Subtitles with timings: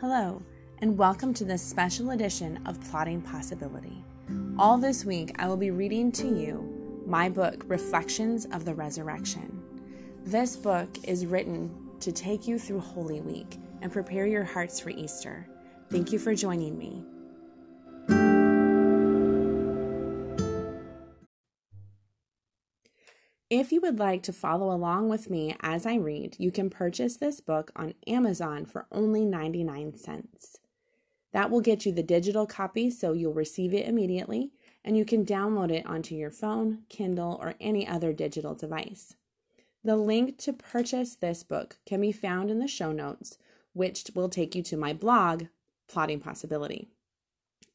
[0.00, 0.40] Hello,
[0.78, 4.02] and welcome to this special edition of Plotting Possibility.
[4.58, 9.62] All this week, I will be reading to you my book, Reflections of the Resurrection.
[10.24, 14.88] This book is written to take you through Holy Week and prepare your hearts for
[14.88, 15.46] Easter.
[15.90, 17.04] Thank you for joining me.
[23.70, 27.16] If you would like to follow along with me as I read, you can purchase
[27.16, 30.58] this book on Amazon for only 99 cents.
[31.32, 34.50] That will get you the digital copy so you'll receive it immediately,
[34.84, 39.14] and you can download it onto your phone, Kindle, or any other digital device.
[39.84, 43.38] The link to purchase this book can be found in the show notes,
[43.72, 45.44] which will take you to my blog,
[45.86, 46.88] Plotting Possibility.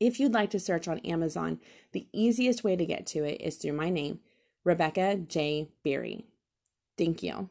[0.02, 1.62] If you'd like to search on Amazon,
[1.94, 4.20] the easiest way to get to it is through my name,
[4.66, 5.70] Rebecca J.
[5.84, 6.26] Berry.
[6.98, 7.50] Thank you.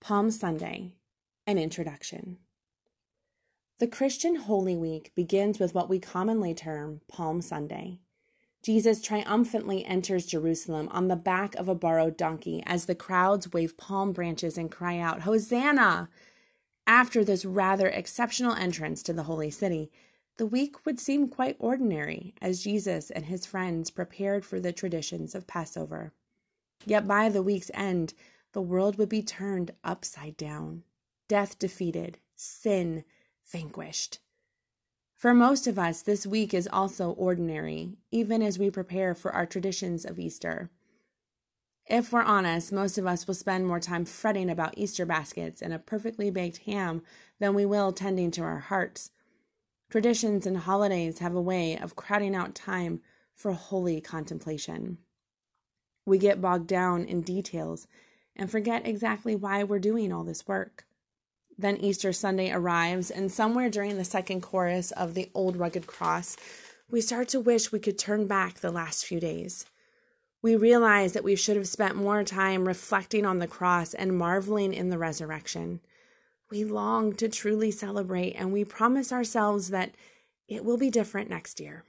[0.00, 0.94] Palm Sunday,
[1.46, 2.38] an introduction.
[3.78, 8.00] The Christian Holy Week begins with what we commonly term Palm Sunday.
[8.62, 13.76] Jesus triumphantly enters Jerusalem on the back of a borrowed donkey as the crowds wave
[13.78, 16.10] palm branches and cry out, Hosanna!
[16.86, 19.90] After this rather exceptional entrance to the holy city,
[20.36, 25.34] the week would seem quite ordinary as Jesus and his friends prepared for the traditions
[25.34, 26.12] of Passover.
[26.84, 28.14] Yet by the week's end,
[28.52, 30.82] the world would be turned upside down,
[31.28, 33.04] death defeated, sin
[33.46, 34.18] vanquished.
[35.20, 39.44] For most of us, this week is also ordinary, even as we prepare for our
[39.44, 40.70] traditions of Easter.
[41.84, 45.74] If we're honest, most of us will spend more time fretting about Easter baskets and
[45.74, 47.02] a perfectly baked ham
[47.38, 49.10] than we will tending to our hearts.
[49.90, 53.02] Traditions and holidays have a way of crowding out time
[53.34, 54.96] for holy contemplation.
[56.06, 57.86] We get bogged down in details
[58.34, 60.86] and forget exactly why we're doing all this work.
[61.60, 66.38] Then Easter Sunday arrives, and somewhere during the second chorus of the Old Rugged Cross,
[66.90, 69.66] we start to wish we could turn back the last few days.
[70.40, 74.72] We realize that we should have spent more time reflecting on the cross and marveling
[74.72, 75.80] in the resurrection.
[76.50, 79.94] We long to truly celebrate, and we promise ourselves that
[80.48, 81.84] it will be different next year.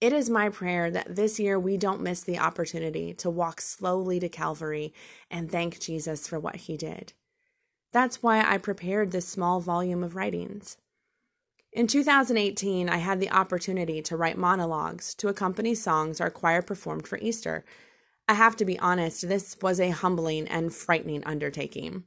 [0.00, 4.20] It is my prayer that this year we don't miss the opportunity to walk slowly
[4.20, 4.94] to Calvary
[5.28, 7.14] and thank Jesus for what he did.
[7.92, 10.78] That's why I prepared this small volume of writings.
[11.72, 17.06] In 2018, I had the opportunity to write monologues to accompany songs our choir performed
[17.06, 17.64] for Easter.
[18.28, 22.04] I have to be honest, this was a humbling and frightening undertaking.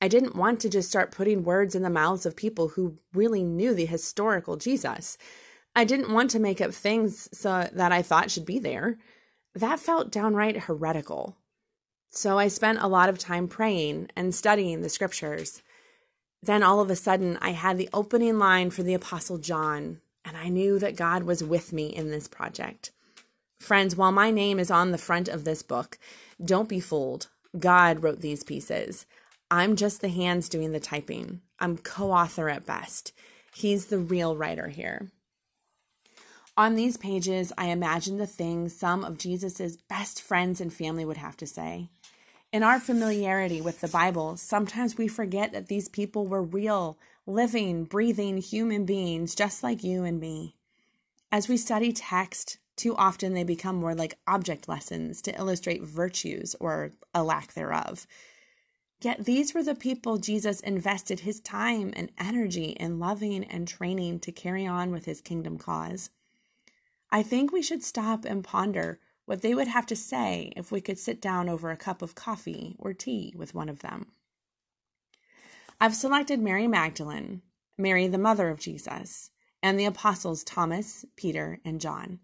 [0.00, 3.44] I didn't want to just start putting words in the mouths of people who really
[3.44, 5.16] knew the historical Jesus.
[5.76, 8.98] I didn't want to make up things so that I thought should be there.
[9.54, 11.36] That felt downright heretical.
[12.14, 15.62] So I spent a lot of time praying and studying the scriptures.
[16.42, 20.36] Then all of a sudden, I had the opening line for the Apostle John, and
[20.36, 22.90] I knew that God was with me in this project.
[23.58, 25.98] Friends, while my name is on the front of this book,
[26.44, 27.28] don't be fooled.
[27.58, 29.06] God wrote these pieces.
[29.50, 31.40] I'm just the hands doing the typing.
[31.58, 33.12] I'm co author at best.
[33.54, 35.10] He's the real writer here.
[36.58, 41.16] On these pages, I imagine the things some of Jesus' best friends and family would
[41.16, 41.88] have to say.
[42.52, 47.84] In our familiarity with the Bible, sometimes we forget that these people were real, living,
[47.84, 50.54] breathing human beings just like you and me.
[51.32, 56.54] As we study text, too often they become more like object lessons to illustrate virtues
[56.60, 58.06] or a lack thereof.
[59.00, 64.20] Yet these were the people Jesus invested his time and energy in loving and training
[64.20, 66.10] to carry on with his kingdom cause.
[67.10, 70.80] I think we should stop and ponder what they would have to say if we
[70.80, 74.06] could sit down over a cup of coffee or tea with one of them.
[75.80, 77.42] I've selected Mary Magdalene,
[77.76, 79.30] Mary, the mother of Jesus,
[79.62, 82.20] and the apostles Thomas, Peter, and John,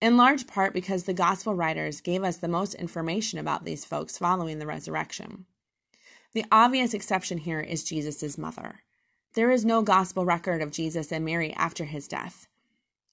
[0.00, 4.18] in large part because the gospel writers gave us the most information about these folks
[4.18, 5.46] following the resurrection.
[6.34, 8.82] The obvious exception here is Jesus' mother.
[9.34, 12.46] There is no gospel record of Jesus and Mary after his death.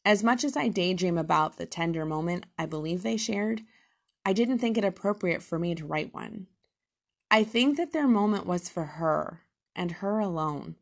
[0.05, 3.63] As much as I daydream about the tender moment I believe they shared,
[4.23, 6.45] I didn't think it appropriate for me to write one.
[7.31, 9.41] I think that their moment was for her
[9.75, 10.75] and her alone.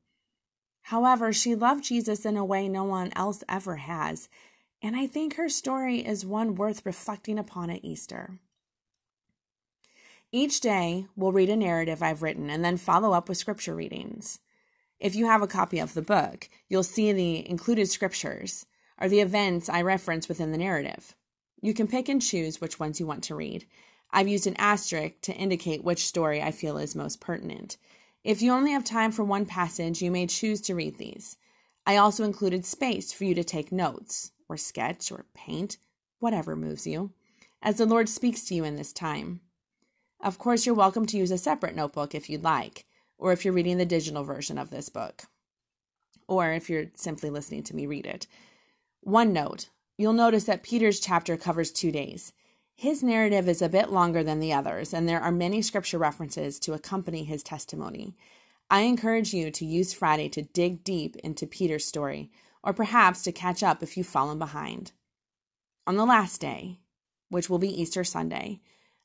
[0.87, 4.27] However, she loved Jesus in a way no one else ever has,
[4.81, 8.39] and I think her story is one worth reflecting upon at Easter.
[10.33, 14.39] Each day, we'll read a narrative I've written and then follow up with scripture readings.
[14.99, 18.65] If you have a copy of the book, you'll see the included scriptures.
[18.97, 21.15] Are the events I reference within the narrative.
[21.61, 23.65] You can pick and choose which ones you want to read.
[24.11, 27.77] I've used an asterisk to indicate which story I feel is most pertinent.
[28.23, 31.37] If you only have time for one passage, you may choose to read these.
[31.85, 35.77] I also included space for you to take notes, or sketch, or paint,
[36.19, 37.11] whatever moves you,
[37.61, 39.41] as the Lord speaks to you in this time.
[40.21, 42.85] Of course, you're welcome to use a separate notebook if you'd like,
[43.17, 45.23] or if you're reading the digital version of this book,
[46.27, 48.27] or if you're simply listening to me read it.
[49.03, 49.67] One note
[49.97, 52.31] you'll notice that Peter's chapter covers two days.
[52.77, 56.57] His narrative is a bit longer than the others, and there are many scripture references
[56.59, 58.15] to accompany his testimony.
[58.69, 62.31] I encourage you to use Friday to dig deep into Peter's story,
[62.63, 64.93] or perhaps to catch up if you've fallen behind.
[65.85, 66.79] On the last day,
[67.27, 68.61] which will be Easter Sunday,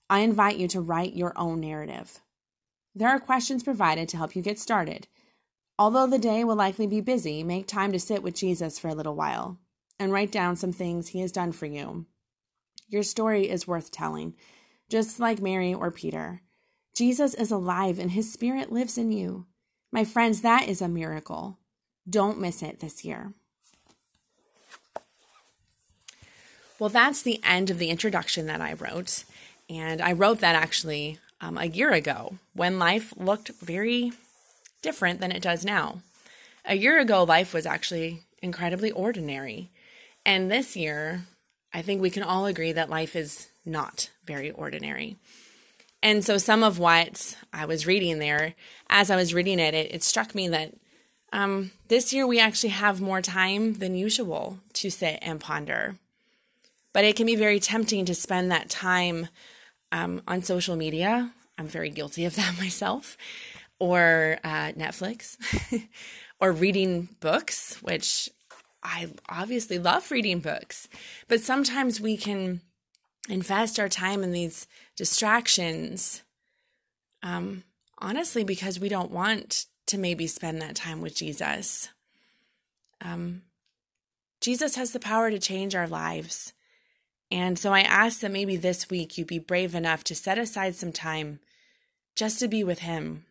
[0.08, 2.20] I invite you to write your own narrative.
[2.94, 5.08] There are questions provided to help you get started.
[5.76, 8.94] Although the day will likely be busy, make time to sit with Jesus for a
[8.94, 9.58] little while
[9.98, 12.06] and write down some things he has done for you
[12.88, 14.34] your story is worth telling,
[14.88, 16.42] just like Mary or Peter.
[16.96, 19.46] Jesus is alive and his spirit lives in you.
[19.92, 21.58] My friends, that is a miracle.
[22.08, 23.34] Don't miss it this year.
[26.78, 29.24] Well, that's the end of the introduction that I wrote.
[29.68, 34.12] And I wrote that actually um, a year ago when life looked very
[34.80, 36.00] different than it does now.
[36.64, 39.70] A year ago, life was actually incredibly ordinary.
[40.25, 41.25] And this year,
[41.73, 45.17] I think we can all agree that life is not very ordinary.
[46.02, 48.55] And so, some of what I was reading there,
[48.88, 50.75] as I was reading it, it, it struck me that
[51.32, 55.96] um, this year we actually have more time than usual to sit and ponder.
[56.93, 59.29] But it can be very tempting to spend that time
[59.93, 61.32] um, on social media.
[61.58, 63.17] I'm very guilty of that myself,
[63.79, 65.37] or uh, Netflix,
[66.40, 68.29] or reading books, which
[68.82, 70.88] I obviously love reading books,
[71.26, 72.61] but sometimes we can
[73.29, 76.23] invest our time in these distractions,
[77.23, 77.64] um,
[77.99, 81.88] honestly, because we don't want to maybe spend that time with Jesus.
[83.00, 83.43] Um,
[84.40, 86.52] Jesus has the power to change our lives.
[87.31, 90.75] And so I ask that maybe this week you be brave enough to set aside
[90.75, 91.40] some time
[92.17, 93.26] just to be with Him,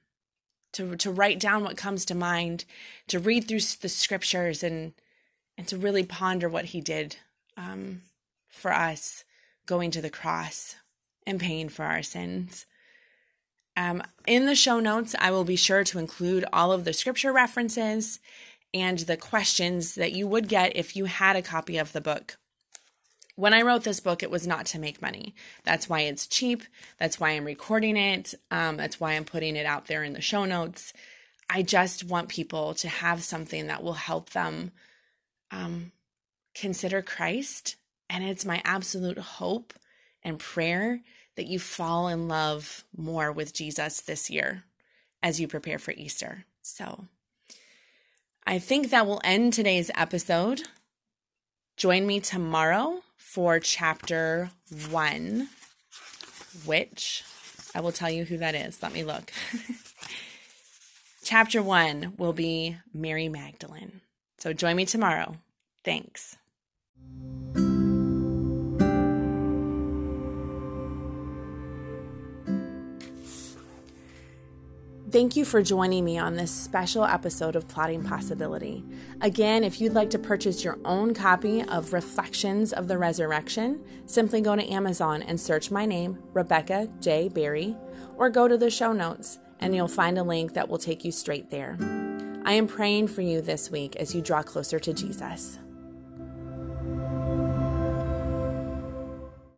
[0.74, 2.66] to, to write down what comes to mind,
[3.08, 4.94] to read through the scriptures and
[5.58, 7.18] and to really ponder what he did
[7.58, 8.04] um,
[8.48, 9.24] for us
[9.66, 10.76] going to the cross
[11.26, 12.66] and paying for our sins.
[13.76, 17.34] Um, in the show notes, I will be sure to include all of the scripture
[17.34, 18.20] references
[18.74, 22.38] and the questions that you would get if you had a copy of the book.
[23.38, 25.36] When I wrote this book, it was not to make money.
[25.64, 26.64] That's why it's cheap.
[26.98, 28.34] That's why I'm recording it.
[28.50, 30.92] Um, that's why I'm putting it out there in the show notes.
[31.48, 34.72] I just want people to have something that will help them
[35.52, 35.92] um,
[36.56, 37.76] consider Christ.
[38.10, 39.72] And it's my absolute hope
[40.24, 41.02] and prayer
[41.36, 44.64] that you fall in love more with Jesus this year
[45.22, 46.46] as you prepare for Easter.
[46.64, 47.06] So
[48.48, 50.64] I think that will end today's episode.
[51.76, 54.52] Join me tomorrow for chapter
[54.90, 55.50] one,
[56.66, 57.24] which
[57.76, 58.82] I will tell you who that is.
[58.82, 59.32] Let me look.
[61.24, 64.02] chapter one will be Mary Magdalene.
[64.38, 65.38] So join me tomorrow.
[65.84, 66.38] Thanks.
[75.10, 78.84] Thank you for joining me on this special episode of Plotting Possibility.
[79.22, 84.42] Again, if you'd like to purchase your own copy of Reflections of the Resurrection, simply
[84.42, 87.30] go to Amazon and search my name, Rebecca J.
[87.30, 87.78] Berry,
[88.18, 91.14] or go to the show notes and you'll find a link that will take you
[91.14, 91.78] straight there.
[92.44, 95.58] I am praying for you this week as you draw closer to Jesus.